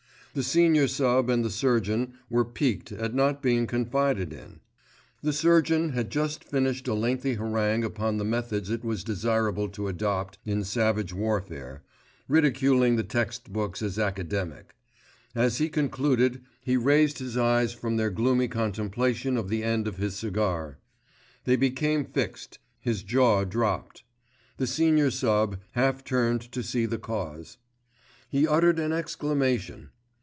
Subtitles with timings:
[0.33, 1.29] The senior sub.
[1.29, 4.61] and the surgeon were piqued at not being confided in.
[5.21, 9.89] The surgeon had just finished a lengthy harangue upon the methods it was desirable to
[9.89, 11.83] adopt in savage warfare,
[12.29, 14.73] ridiculing the textbooks as academic.
[15.35, 19.97] As he concluded he raised his eyes from their gloomy contemplation of the end of
[19.97, 20.77] his cigar.
[21.43, 24.05] They became fixed, his jaw dropped.
[24.55, 25.59] The senior sub.
[25.73, 27.57] half turned to see the cause.
[28.29, 29.89] He uttered an exclamation!